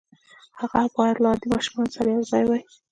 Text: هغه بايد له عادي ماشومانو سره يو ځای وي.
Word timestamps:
هغه 0.59 0.81
بايد 0.95 1.15
له 1.21 1.27
عادي 1.31 1.47
ماشومانو 1.55 1.93
سره 1.97 2.07
يو 2.15 2.23
ځای 2.31 2.43
وي. 2.49 2.61